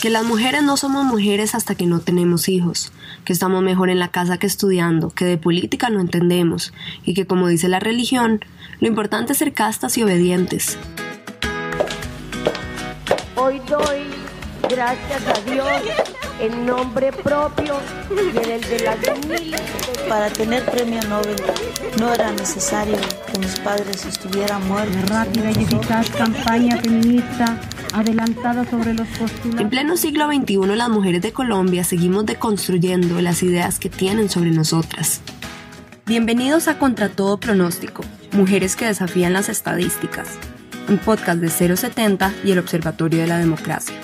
que 0.00 0.08
las 0.08 0.24
mujeres 0.24 0.62
no 0.62 0.78
somos 0.78 1.04
mujeres 1.04 1.54
hasta 1.54 1.74
que 1.74 1.84
no 1.84 2.00
tenemos 2.00 2.48
hijos, 2.48 2.90
que 3.26 3.34
estamos 3.34 3.62
mejor 3.62 3.90
en 3.90 3.98
la 3.98 4.08
casa 4.08 4.38
que 4.38 4.46
estudiando, 4.46 5.10
que 5.10 5.26
de 5.26 5.36
política 5.36 5.90
no 5.90 6.00
entendemos 6.00 6.72
y 7.04 7.12
que 7.12 7.26
como 7.26 7.48
dice 7.48 7.68
la 7.68 7.80
religión, 7.80 8.40
lo 8.80 8.88
importante 8.88 9.32
es 9.32 9.38
ser 9.38 9.52
castas 9.52 9.98
y 9.98 10.02
obedientes. 10.02 10.78
Hoy 13.36 13.60
doy 13.68 14.04
gracias 14.70 15.22
a 15.26 15.50
Dios 15.50 15.68
en 16.40 16.64
nombre 16.64 17.12
propio 17.12 17.74
y 18.10 18.38
en 18.38 18.50
el 18.52 18.60
de 18.62 18.80
las 18.80 19.26
miles. 19.26 19.60
Para 20.08 20.30
tener 20.30 20.64
premio 20.64 21.02
Nobel 21.10 21.36
no 21.98 22.14
era 22.14 22.32
necesario 22.32 22.96
que 23.30 23.38
mis 23.38 23.60
padres 23.60 24.06
estuvieran 24.06 24.66
muertos. 24.66 25.10
Rápida 25.10 25.50
y 25.50 25.62
eficaz 25.62 26.08
campaña 26.10 26.78
feminista 26.78 27.60
adelantada 27.92 28.64
sobre 28.68 28.94
los 28.94 29.06
postulados. 29.08 29.60
En 29.60 29.70
pleno 29.70 29.96
siglo 29.96 30.26
XXI 30.26 30.76
las 30.76 30.88
mujeres 30.88 31.22
de 31.22 31.32
Colombia 31.32 31.84
seguimos 31.84 32.26
deconstruyendo 32.26 33.20
las 33.20 33.42
ideas 33.42 33.78
que 33.78 33.88
tienen 33.88 34.28
sobre 34.28 34.50
nosotras. 34.50 35.20
Bienvenidos 36.06 36.68
a 36.68 36.78
Contra 36.78 37.08
Todo 37.08 37.38
Pronóstico, 37.38 38.04
Mujeres 38.32 38.76
que 38.76 38.86
desafían 38.86 39.32
las 39.32 39.48
estadísticas, 39.48 40.38
un 40.88 40.98
podcast 40.98 41.40
de 41.40 41.76
070 41.76 42.32
y 42.44 42.52
el 42.52 42.58
Observatorio 42.58 43.20
de 43.20 43.26
la 43.26 43.38
Democracia. 43.38 43.94